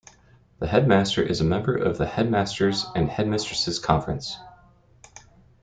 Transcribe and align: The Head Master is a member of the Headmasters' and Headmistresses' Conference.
The 0.57 0.65
Head 0.65 0.87
Master 0.87 1.21
is 1.21 1.41
a 1.41 1.45
member 1.45 1.75
of 1.75 1.99
the 1.99 2.07
Headmasters' 2.07 2.87
and 2.95 3.07
Headmistresses' 3.07 3.77
Conference. 3.77 4.35